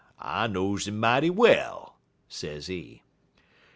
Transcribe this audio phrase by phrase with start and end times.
[0.17, 1.95] I knows 'im mighty well,'
[2.27, 3.03] sezee.